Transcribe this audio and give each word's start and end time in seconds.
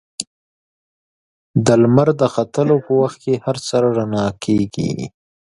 د 1.65 1.67
لمر 1.81 2.09
د 2.21 2.23
ختلو 2.33 2.75
په 2.85 2.91
وخت 3.01 3.17
کې 3.23 3.33
هر 3.45 3.57
څه 3.65 3.75
رڼا 3.83 4.25
کېږي. 4.43 4.89